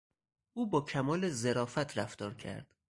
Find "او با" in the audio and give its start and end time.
0.53-0.81